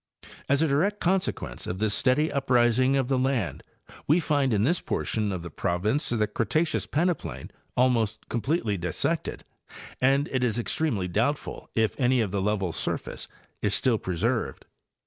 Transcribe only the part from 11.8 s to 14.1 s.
any of the level surface is still